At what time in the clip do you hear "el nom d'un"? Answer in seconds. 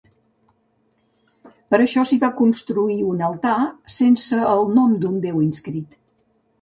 4.55-5.21